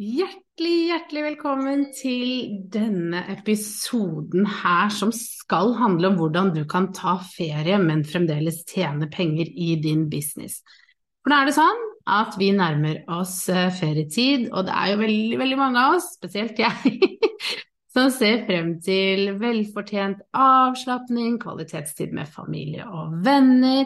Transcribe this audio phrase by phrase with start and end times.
[0.00, 7.18] Hjertelig, hjertelig velkommen til denne episoden her som skal handle om hvordan du kan ta
[7.20, 10.62] ferie, men fremdeles tjene penger i din business.
[11.20, 11.84] For nå er det sånn
[12.16, 16.08] at vi nærmer oss eh, ferietid, og det er jo veldig, veldig mange av oss,
[16.16, 16.96] spesielt jeg,
[17.92, 23.84] som ser frem til velfortjent avslapning, kvalitetstid med familie og venner,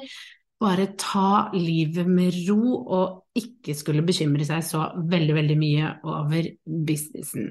[0.62, 6.48] bare ta livet med ro og ikke skulle bekymre seg så veldig, veldig mye over
[6.64, 7.50] businessen.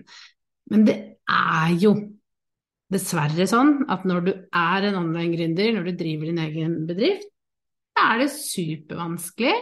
[0.72, 0.98] Men det
[1.30, 1.94] er jo
[2.94, 7.28] dessverre sånn at når du er en online-gründer, når du driver din egen bedrift,
[7.94, 9.54] da er det supervanskelig,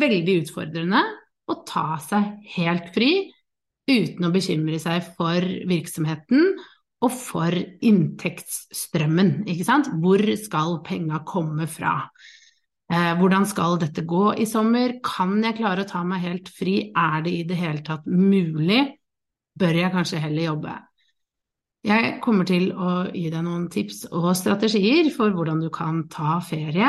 [0.00, 1.02] veldig utfordrende,
[1.44, 3.10] å ta seg helt fri
[3.84, 6.54] uten å bekymre seg for virksomheten
[7.04, 7.52] og for
[7.84, 9.90] inntektsstrømmen, ikke sant.
[10.00, 11.98] Hvor skal penga komme fra?
[12.92, 14.98] Eh, hvordan skal dette gå i sommer?
[15.04, 16.90] Kan jeg klare å ta meg helt fri?
[16.92, 18.82] Er det i det hele tatt mulig?
[19.58, 20.74] Bør jeg kanskje heller jobbe?
[21.84, 26.38] Jeg kommer til å gi deg noen tips og strategier for hvordan du kan ta
[26.44, 26.88] ferie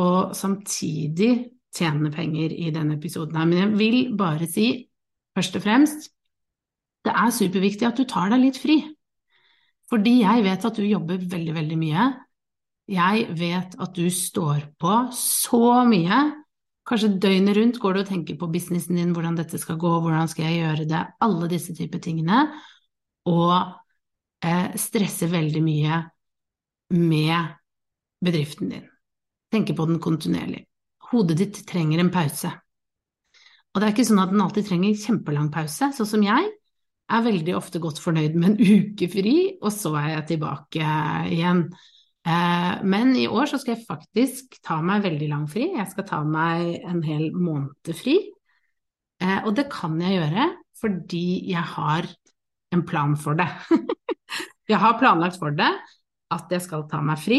[0.00, 1.32] og samtidig
[1.76, 3.36] tjene penger i denne episoden.
[3.36, 4.68] Men jeg vil bare si,
[5.36, 6.08] først og fremst,
[7.04, 8.80] det er superviktig at du tar deg litt fri.
[9.92, 12.06] Fordi jeg vet at du jobber veldig, veldig mye.
[12.86, 16.20] Jeg vet at du står på så mye.
[16.86, 20.30] Kanskje døgnet rundt går du og tenker på businessen din, hvordan dette skal gå, hvordan
[20.30, 22.44] skal jeg gjøre det, alle disse typer tingene.
[23.26, 23.56] Og
[24.46, 25.98] eh, stresser veldig mye
[26.94, 27.56] med
[28.22, 28.86] bedriften din.
[29.50, 30.62] Tenker på den kontinuerlig.
[31.10, 32.52] Hodet ditt trenger en pause.
[33.74, 36.46] Og det er ikke sånn at den alltid trenger kjempelang pause, sånn som jeg
[37.06, 40.94] er veldig ofte godt fornøyd med en uke fri, og så er jeg tilbake
[41.34, 41.66] igjen.
[42.26, 45.68] Eh, men i år så skal jeg faktisk ta meg veldig lang fri.
[45.76, 48.16] Jeg skal ta meg en hel måned fri.
[49.22, 52.08] Eh, og det kan jeg gjøre fordi jeg har
[52.74, 53.46] en plan for det.
[54.72, 55.70] jeg har planlagt for det
[56.34, 57.38] at jeg skal ta meg fri,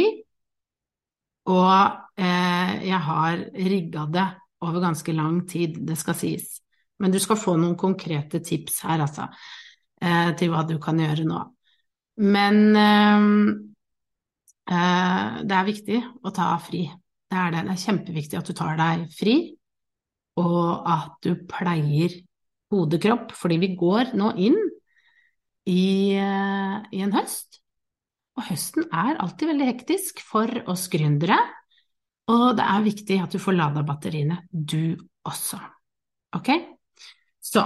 [1.52, 4.25] og eh, jeg har rigga det
[4.64, 6.62] over ganske lang tid, det skal sies.
[7.04, 9.28] Men du skal få noen konkrete tips her, altså,
[10.40, 11.44] til hva du kan gjøre nå.
[12.25, 12.58] Men
[14.68, 16.86] det er viktig å ta fri.
[17.28, 17.66] Det er det.
[17.68, 19.36] Det er kjempeviktig at du tar deg fri,
[20.40, 22.14] og at du pleier
[22.74, 24.58] hodekropp, fordi vi går nå inn
[25.68, 27.60] i, eh, i en høst.
[28.38, 31.40] Og høsten er alltid veldig hektisk for oss gründere,
[32.28, 35.60] og det er viktig at du får lada batteriene, du også.
[36.36, 36.52] Ok?
[37.42, 37.64] Så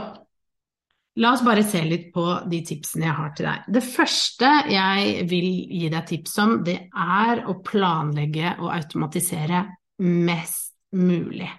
[1.20, 3.66] La oss bare se litt på de tipsene jeg har til deg.
[3.76, 9.66] Det første jeg vil gi deg tips om, det er å planlegge og automatisere
[10.08, 11.50] mest mulig.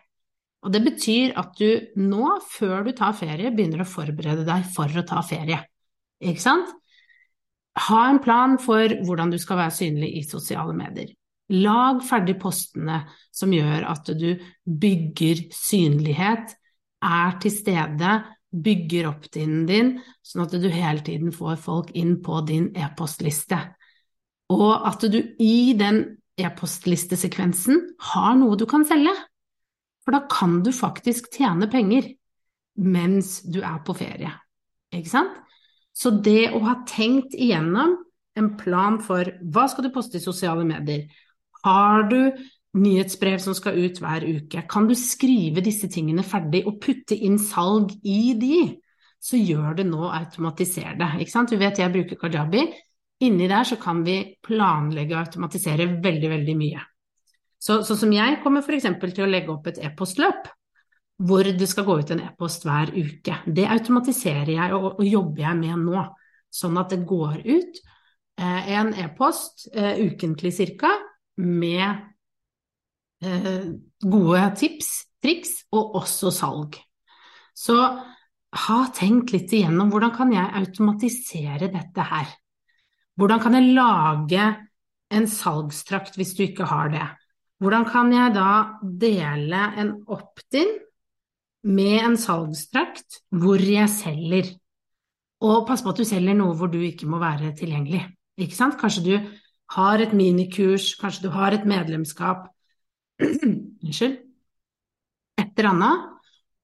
[0.62, 4.88] Og det betyr at du nå, før du tar ferie, begynner å forberede deg for
[4.88, 5.58] å ta ferie.
[6.22, 6.70] Ikke sant?
[7.88, 11.10] Ha en plan for hvordan du skal være synlig i sosiale medier.
[11.52, 13.02] Lag ferdig postene
[13.34, 14.30] som gjør at du
[14.64, 16.54] bygger synlighet,
[17.02, 18.12] er til stede
[18.52, 23.58] bygger opp tiden din, sånn at du hele tiden får folk inn på din e-postliste.
[24.52, 26.02] Og at du i den
[26.40, 27.80] e-postlistesekvensen
[28.12, 29.14] har noe du kan selge.
[30.04, 32.10] For da kan du faktisk tjene penger
[32.82, 34.32] mens du er på ferie.
[34.92, 35.36] Ikke sant?
[35.92, 37.98] Så det å ha tenkt igjennom
[38.38, 41.04] en plan for hva skal du poste i sosiale medier,
[41.62, 42.32] har du
[42.78, 44.62] nyhetsbrev som skal ut hver uke.
[44.70, 48.62] Kan du skrive disse tingene ferdig og putte inn salg i de,
[49.22, 51.10] så gjør det nå, automatiser det.
[51.22, 51.52] Ikke sant?
[51.52, 52.64] Du vet jeg bruker Kajabi.
[53.22, 56.82] Inni der så kan vi planlegge og automatisere veldig, veldig mye.
[57.62, 58.88] Så, så som jeg kommer f.eks.
[59.04, 60.50] til å legge opp et e-postløp
[61.22, 63.36] hvor det skal gå ut en e-post hver uke.
[63.46, 66.02] Det automatiserer jeg og, og jobber jeg med nå,
[66.50, 67.78] sånn at det går ut
[68.40, 70.90] eh, en e-post eh, ukentlig cirka
[71.38, 72.11] med
[73.22, 74.90] gode tips,
[75.22, 76.76] triks og også salg.
[77.54, 77.76] Så
[78.52, 82.30] ha tenkt litt igjennom hvordan kan jeg automatisere dette her?
[83.16, 84.46] Hvordan kan jeg lage
[85.12, 87.06] en salgstrakt hvis du ikke har det?
[87.62, 88.48] Hvordan kan jeg da
[88.82, 90.72] dele en opt-in
[91.68, 94.50] med en salgstrakt hvor jeg selger?
[95.42, 98.02] Og pass på at du selger noe hvor du ikke må være tilgjengelig.
[98.40, 98.78] Ikke sant?
[98.80, 99.14] Kanskje du
[99.76, 102.48] har et minikurs, kanskje du har et medlemskap
[103.84, 104.18] Unnskyld.
[105.40, 106.08] Et eller annet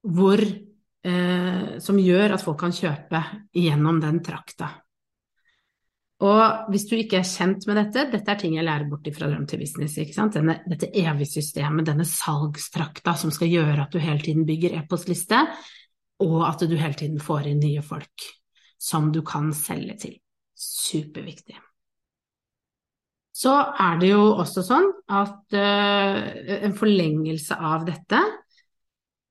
[0.09, 3.23] hvor, eh, som gjør at folk kan kjøpe
[3.57, 4.71] gjennom den trakta.
[6.27, 9.29] Og hvis du ikke er kjent med dette, dette er ting jeg lærer bort fra
[9.31, 9.95] Drøm til business.
[10.35, 15.45] Denne, dette evige systemet, denne salgstrakta som skal gjøre at du hele tiden bygger e-postliste,
[16.27, 18.27] og at du hele tiden får inn nye folk
[18.83, 20.19] som du kan selge til.
[20.59, 21.55] Superviktig.
[23.39, 26.19] Så er det jo også sånn at uh,
[26.59, 28.19] en forlengelse av dette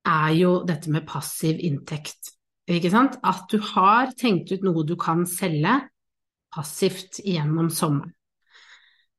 [0.08, 2.32] er jo dette med passiv inntekt.
[2.68, 3.18] Ikke sant?
[3.24, 5.80] At du har tenkt ut noe du kan selge
[6.54, 8.14] passivt gjennom sommeren.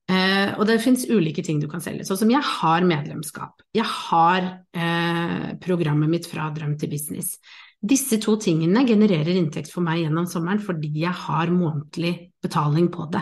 [0.10, 2.06] Eh, og det fins ulike ting du kan selge.
[2.08, 3.62] Sånn som jeg har medlemskap.
[3.78, 7.36] Jeg har eh, programmet mitt fra drøm til business.
[7.80, 13.06] Disse to tingene genererer inntekt for meg gjennom sommeren fordi jeg har månedlig betaling på
[13.14, 13.22] det.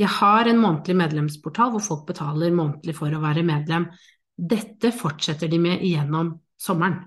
[0.00, 3.88] Jeg har en månedlig medlemsportal hvor folk betaler månedlig for å være medlem.
[4.32, 7.02] Dette fortsetter de med gjennom sommeren.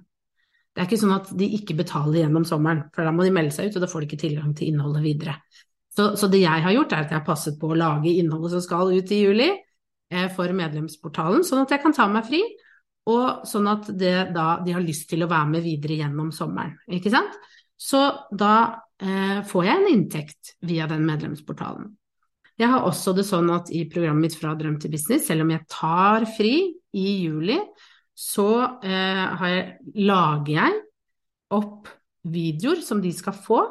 [0.74, 3.54] Det er ikke sånn at de ikke betaler gjennom sommeren, for da må de melde
[3.54, 5.36] seg ut, og da får de ikke tilgang til innholdet videre.
[5.94, 8.56] Så, så, det jeg har gjort, er at jeg har passet på å lage innholdet
[8.56, 12.42] som skal ut i juli eh, for medlemsportalen, sånn at jeg kan ta meg fri,
[13.10, 16.80] og sånn at det, da, de har lyst til å være med videre gjennom sommeren.
[16.98, 17.38] Ikke sant?
[17.78, 18.02] Så
[18.34, 18.56] da
[18.98, 21.92] eh, får jeg en inntekt via den medlemsportalen.
[22.60, 25.54] Jeg har også det sånn at i programmet mitt Fra drøm til business, selv om
[25.54, 26.56] jeg tar fri
[26.94, 27.58] i juli,
[28.14, 28.50] så
[28.86, 29.64] eh, jeg,
[30.06, 30.82] lager jeg
[31.58, 31.90] opp
[32.34, 33.64] videoer som de skal få,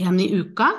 [0.00, 0.70] én i uka,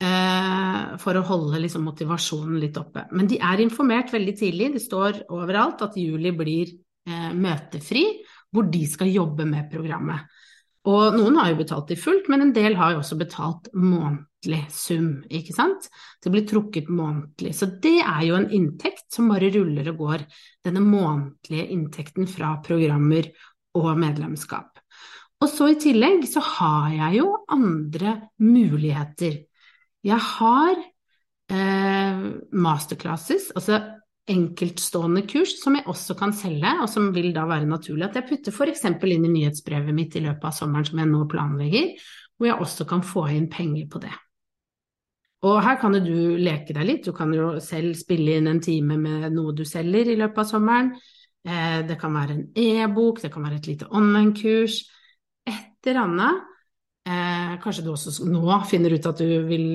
[0.00, 3.04] Eh, for å holde liksom, motivasjonen litt oppe.
[3.12, 6.70] Men de er informert veldig tidlig, det står overalt at juli blir
[7.04, 8.06] eh, møtefri,
[8.48, 10.24] hvor de skal jobbe med programmet.
[10.88, 13.68] Og noen har jo betalt i fullt, men en del har jo også betalt
[14.40, 15.88] månedlig sum, ikke sant.
[16.22, 17.54] Det blir trukket månedlig.
[17.54, 20.24] Så det er jo en inntekt som bare ruller og går,
[20.64, 23.30] denne månedlige inntekten fra programmer
[23.74, 24.78] og medlemskap.
[25.40, 29.46] Og så i tillegg så har jeg jo andre muligheter
[30.02, 30.78] jeg har
[31.52, 32.20] eh,
[32.56, 33.82] masterclasses, altså
[34.30, 38.28] enkeltstående kurs, som jeg også kan selge, og som vil da være naturlig at jeg
[38.30, 38.86] putter f.eks.
[38.88, 41.92] inn i nyhetsbrevet mitt i løpet av sommeren som jeg nå planlegger,
[42.40, 44.14] hvor jeg også kan få inn penger på det.
[45.48, 48.98] Og her kan du leke deg litt, du kan jo selv spille inn en time
[49.00, 50.92] med noe du selger i løpet av sommeren.
[51.48, 54.82] Eh, det kan være en e-bok, det kan være et lite online-kurs,
[55.48, 56.46] et eller annet
[57.08, 59.68] Eh, kanskje du også nå finner ut at du vil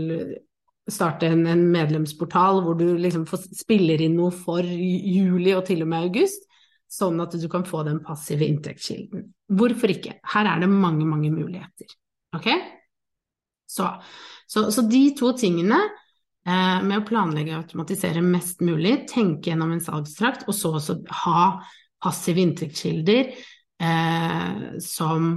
[0.86, 6.06] starte en, medlemsportal hvor du liksom spiller inn noe for juli og til og med
[6.06, 6.46] august,
[6.92, 9.26] sånn at du kan få den passive inntektskilden.
[9.58, 10.20] Hvorfor ikke?
[10.36, 11.98] Her er det mange, mange muligheter.
[12.38, 12.52] Ok?
[13.66, 13.90] Så,
[14.46, 15.80] så, så de to tingene
[16.48, 21.00] eh, med å planlegge og automatisere mest mulig, tenke gjennom en salgstrakt, og så også
[21.24, 21.42] ha
[22.06, 23.34] passive inntektskilder
[23.82, 25.36] eh, som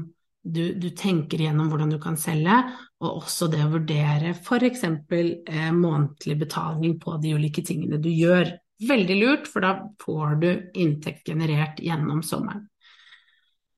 [0.48, 2.60] du, du, tenker gjennom hvordan du kan selge,
[3.02, 4.84] og også det å vurdere f.eks.
[4.84, 8.54] Eh, månedlig betaling på de ulike tingene du gjør.
[8.88, 12.68] Veldig lurt, for da får du inntekt generert gjennom sommeren.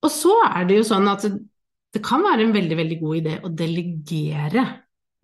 [0.01, 1.27] Og så er det jo sånn at
[1.91, 4.65] det kan være en veldig, veldig god idé å delegere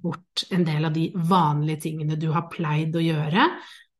[0.06, 3.50] bort en del av de vanlige tingene du har pleid å gjøre.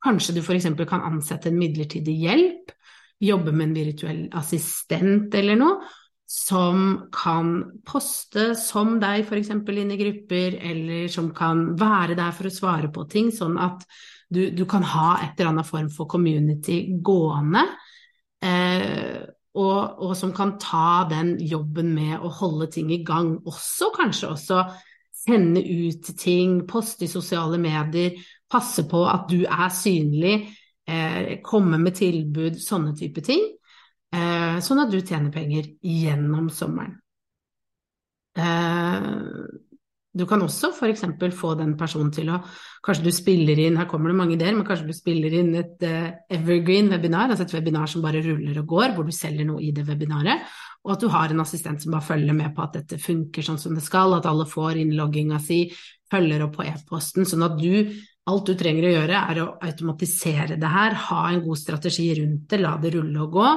[0.06, 0.70] Kanskje du f.eks.
[0.86, 2.74] kan ansette en midlertidig hjelp,
[3.22, 5.78] jobbe med en virtuell assistent eller noe,
[6.26, 7.52] som kan
[7.86, 9.52] poste som deg f.eks.
[9.54, 13.86] inn i grupper, eller som kan være der for å svare på ting, sånn at
[14.28, 17.62] du, du kan ha et eller annet form for community gående.
[18.42, 19.22] Eh,
[19.56, 23.36] og, og, som kan ta den jobben med å holde ting i gang.
[23.48, 24.60] Også kanskje også
[25.26, 28.16] sende ut ting, poste i sosiale medier,
[28.50, 30.36] passe på at du er synlig,
[30.86, 33.42] eh, komme med tilbud, sånne type ting.
[34.14, 37.00] Eh, sånn at du tjener penger gjennom sommeren.
[38.36, 39.14] Eh,
[40.16, 41.02] du kan også f.eks.
[41.36, 42.40] få den personen til å
[42.86, 45.80] Kanskje du spiller inn, her kommer det mange ideer, men kanskje du spiller inn et
[46.30, 49.72] evergreen webinar, altså et webinar som bare ruller og går, hvor du selger noe i
[49.74, 50.46] det webinaret.
[50.86, 53.58] Og at du har en assistent som bare følger med på at dette funker sånn
[53.58, 55.64] som det skal, at alle får innlogginga si,
[56.12, 60.56] følger opp på e-posten, sånn at du Alt du trenger å gjøre, er å automatisere
[60.58, 63.50] det her, ha en god strategi rundt det, la det rulle og gå,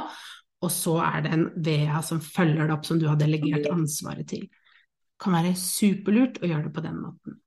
[0.62, 4.30] og så er det en VEA som følger det opp, som du har delegert ansvaret
[4.30, 4.44] til.
[4.46, 7.40] Det kan være superlurt å gjøre det på den måten.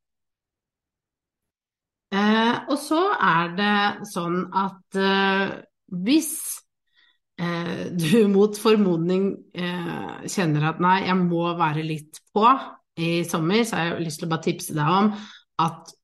[2.13, 3.77] Eh, og så er det
[4.11, 5.55] sånn at eh,
[6.03, 6.35] hvis
[7.41, 12.47] eh, du mot formodning eh, kjenner at nei, jeg må være litt på
[13.01, 15.13] i sommer, så har jeg lyst til å bare tipse deg om
[15.63, 15.95] at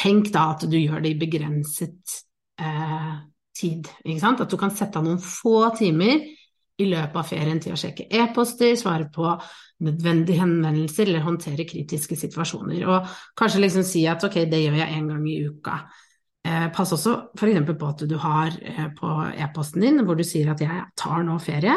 [0.00, 2.20] tenk da at du gjør det i begrenset
[2.60, 3.16] eh,
[3.56, 3.88] tid.
[4.30, 6.22] At du kan sette av noen få timer
[6.80, 9.34] i løpet av ferien til å sjekke e-poster, svare på
[9.84, 12.84] nødvendige henvendelser eller håndtere kritiske situasjoner.
[12.88, 15.76] Og kanskje liksom si at ok, det gjør jeg én gang i uka.
[16.40, 17.66] Eh, pass også f.eks.
[17.68, 19.08] på at du har eh, på
[19.44, 21.74] e-posten din hvor du sier at jeg tar nå ferie.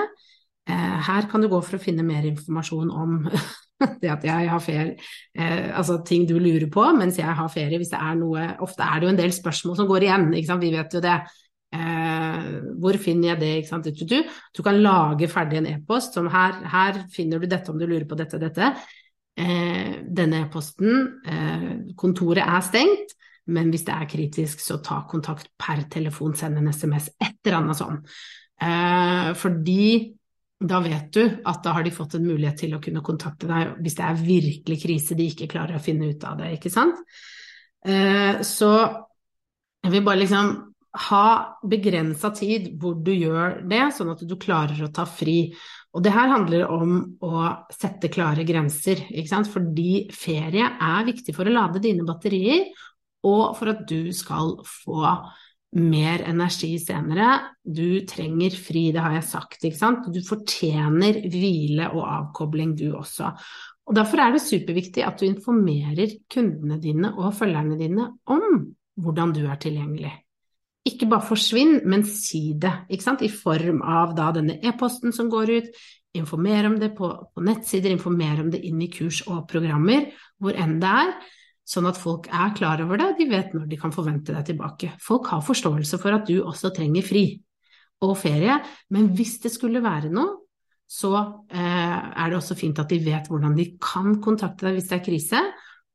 [0.64, 3.18] Eh, her kan du gå for å finne mer informasjon om
[4.02, 4.94] det at jeg har ferie,
[5.76, 9.02] altså ting du lurer på mens jeg har ferie, hvis det er noe Ofte er
[9.02, 10.64] det jo en del spørsmål som går igjen, ikke sant?
[10.64, 11.18] vi vet jo det.
[12.80, 13.50] Hvor finner jeg det?
[13.58, 13.90] Ikke sant?
[13.90, 17.82] Du, du, du kan lage ferdig en e-post som her, her, finner du dette om
[17.82, 18.70] du lurer på dette dette.
[19.36, 21.02] Denne e-posten,
[22.00, 23.18] kontoret er stengt,
[23.52, 27.60] men hvis det er kritisk, så ta kontakt per telefon, send en SMS, et eller
[27.60, 28.02] annet sånn.
[28.64, 29.88] Eh, fordi
[30.64, 33.74] da vet du at da har de fått en mulighet til å kunne kontakte deg
[33.84, 37.02] hvis det er virkelig krise de ikke klarer å finne ut av det, ikke sant.
[37.84, 38.72] Eh, så
[39.84, 40.54] jeg vil bare liksom
[41.10, 41.28] ha
[41.66, 45.50] begrensa tid hvor du gjør det, sånn at du klarer å ta fri.
[45.94, 46.94] Og det her handler om
[47.26, 49.50] å sette klare grenser, ikke sant?
[49.52, 52.70] fordi ferie er viktig for å lade dine batterier,
[53.24, 55.04] og for at du skal få
[55.80, 57.30] mer energi senere.
[57.66, 60.10] Du trenger fri, det har jeg sagt, ikke sant.
[60.14, 63.32] Du fortjener hvile og avkobling, du også.
[63.90, 68.46] Og Derfor er det superviktig at du informerer kundene dine og følgerne dine om
[69.02, 70.14] hvordan du er tilgjengelig
[70.88, 75.30] ikke bare forsvinn, men si det, ikke sant, i form av da denne e-posten som
[75.32, 75.70] går ut,
[76.20, 80.12] informer om det på, på nettsider, informer om det inn i kurs og programmer,
[80.44, 81.14] hvor enn det er,
[81.64, 84.94] sånn at folk er klar over det, de vet når de kan forvente deg tilbake.
[85.02, 87.26] Folk har forståelse for at du også trenger fri
[88.04, 88.58] og ferie,
[88.92, 90.40] men hvis det skulle være noe,
[90.94, 91.14] så
[91.48, 94.98] eh, er det også fint at de vet hvordan de kan kontakte deg hvis det
[95.00, 95.44] er krise,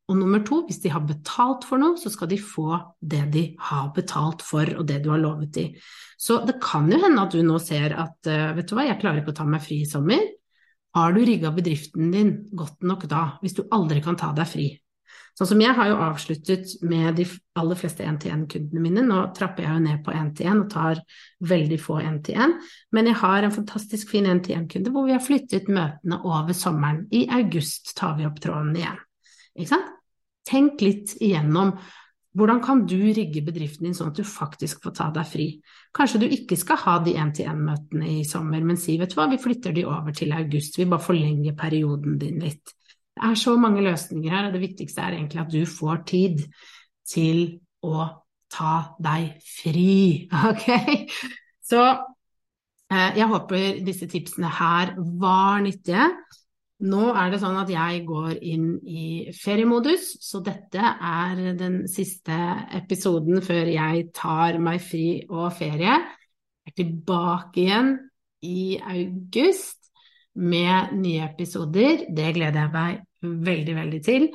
[0.08, 3.42] og nummer to, hvis de har betalt for noe, så skal de få det de
[3.68, 5.66] har betalt for, og det du har lovet de.
[6.16, 9.00] Så det kan jo hende at du nå ser at eh, vet du hva, jeg
[9.02, 10.24] klarer ikke å ta meg fri i sommer.
[10.96, 14.70] Har du rigga bedriften din godt nok da, hvis du aldri kan ta deg fri?
[15.38, 17.24] Sånn som jeg har jo avsluttet med de
[17.60, 19.04] aller fleste én-til-én-kundene mine.
[19.06, 20.98] Nå trapper jeg jo ned på én-til-én og tar
[21.46, 22.56] veldig få én-til-én,
[22.96, 27.04] men jeg har en fantastisk fin én-til-én-kunde hvor vi har flyttet møtene over sommeren.
[27.14, 28.98] I august tar vi opp tråden igjen.
[29.54, 29.94] Ikke sant?
[30.48, 31.76] Tenk litt igjennom
[32.38, 35.46] hvordan kan du rigge bedriften din sånn at du faktisk får ta deg fri?
[35.94, 39.38] Kanskje du ikke skal ha de én-til-én-møtene i sommer, men si vet du hva, vi
[39.42, 42.74] flytter de over til august, vi bare forlenger perioden din litt.
[43.18, 46.44] Det er så mange løsninger her, og det viktigste er egentlig at du får tid
[47.08, 47.40] til
[47.82, 48.04] å
[48.52, 50.68] ta deg fri, ok?
[51.66, 51.80] Så
[52.92, 56.06] eh, jeg håper disse tipsene her var nyttige.
[56.88, 62.38] Nå er det sånn at jeg går inn i feriemodus, så dette er den siste
[62.78, 65.98] episoden før jeg tar meg fri og ferie.
[66.62, 67.92] Jeg er tilbake igjen
[68.46, 69.90] i august
[70.38, 72.06] med nye episoder.
[72.14, 74.28] Det gleder jeg meg veldig, veldig til.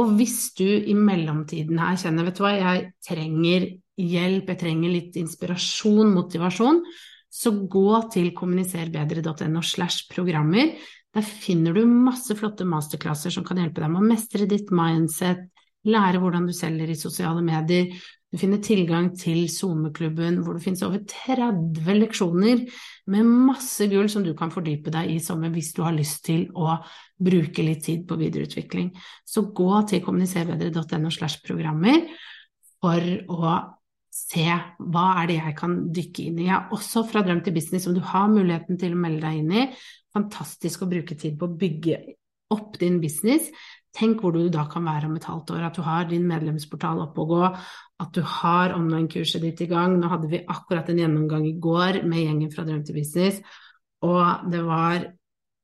[0.00, 3.66] Og hvis du i mellomtiden her kjenner vet du hva, jeg trenger
[4.00, 6.80] hjelp, jeg trenger litt inspirasjon, motivasjon,
[7.32, 10.72] så gå til kommuniserbedre.no slash programmer.
[11.12, 15.44] Der finner du masse flotte masterklasser som kan hjelpe deg med å mestre ditt mindset,
[15.88, 17.92] lære hvordan du selger i sosiale medier.
[18.32, 22.62] Du finner tilgang til SoMe-klubben hvor det finnes over 30 leksjoner
[23.12, 26.46] med masse gull som du kan fordype deg i sommer hvis du har lyst til
[26.56, 26.78] å
[27.20, 28.88] bruke litt tid på videreutvikling.
[29.28, 32.08] Så gå til kommuniserbedre.no slash programmer
[32.80, 33.52] for å
[34.12, 36.48] se hva er det jeg kan dykke inn i.
[36.48, 39.42] Jeg er også fra Drøm til business, som du har muligheten til å melde deg
[39.42, 39.68] inn i,
[40.12, 42.00] fantastisk å bruke tid på å bygge
[42.52, 43.48] opp din business.
[43.96, 47.00] Tenk hvor du da kan være om et halvt år, at du har din medlemsportal
[47.04, 47.48] oppe og gå,
[48.02, 49.96] at du har online-kurset ditt i gang.
[50.00, 53.42] Nå hadde vi akkurat en gjennomgang i går med gjengen fra Drøm til business,
[54.02, 55.10] og det var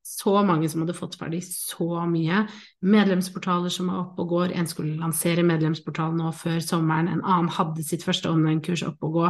[0.08, 2.44] så mange som hadde fått ferdig så mye.
[2.88, 4.54] Medlemsportaler som er oppe og går.
[4.56, 9.18] En skulle lansere medlemsportal nå før sommeren, en annen hadde sitt første online-kurs oppe og
[9.18, 9.28] gå.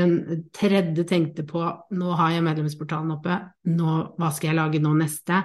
[0.00, 1.66] Den tredje tenkte på
[1.98, 5.44] nå har jeg medlemsportalen oppe, nå, hva skal jeg lage nå neste?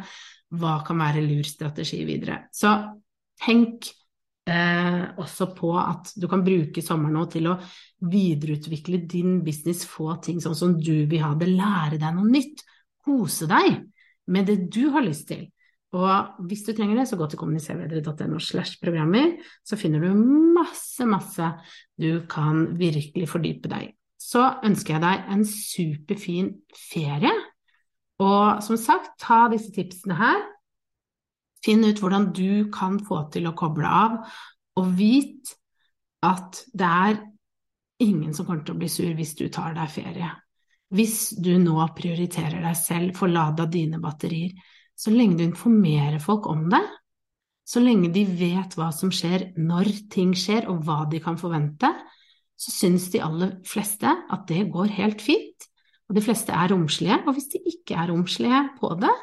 [0.60, 2.46] Hva kan være lur strategi videre?
[2.56, 2.72] Så
[3.44, 3.92] tenk
[4.50, 7.60] eh, også på at du kan bruke sommeren nå til å
[8.10, 12.66] videreutvikle din business, få ting sånn som du vil ha det, lære deg noe nytt,
[13.06, 13.84] kose deg
[14.30, 15.48] med det du har lyst til.
[15.98, 20.14] Og hvis du trenger det, så gå til kommuniservedere.no slash programmer, så finner du
[20.54, 21.48] masse, masse
[21.98, 27.32] du kan virkelig fordype deg Så ønsker jeg deg en superfin ferie.
[28.22, 30.44] Og som sagt, ta disse tipsene her.
[31.66, 34.20] Finn ut hvordan du kan få til å koble av,
[34.80, 35.52] og vit
[36.26, 37.20] at det er
[38.04, 40.30] ingen som kommer til å bli sur hvis du tar deg ferie.
[40.96, 44.56] Hvis du nå prioriterer deg selv, får lada dine batterier,
[45.00, 46.82] så lenge du informerer folk om det,
[47.70, 51.92] så lenge de vet hva som skjer når ting skjer og hva de kan forvente,
[52.60, 55.68] så syns de aller fleste at det går helt fint.
[56.10, 59.14] Og de fleste er romslige, og hvis de ikke er romslige på det,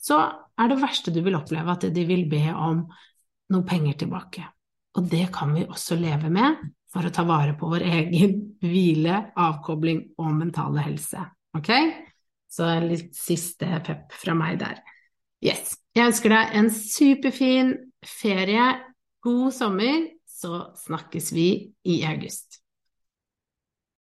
[0.00, 0.20] så
[0.56, 2.84] er det verste du vil oppleve at de vil be om
[3.52, 4.44] noe penger tilbake.
[4.96, 6.60] Og det kan vi også leve med
[6.92, 11.20] for å ta vare på vår egen hvile, avkobling og mentale helse.
[11.56, 11.72] Ok?
[12.48, 14.80] Så litt siste pep fra meg der.
[15.44, 15.76] Yes.
[15.96, 17.74] Jeg ønsker deg en superfin
[18.06, 18.68] ferie,
[19.24, 21.48] god sommer, så snakkes vi
[21.88, 22.60] i august.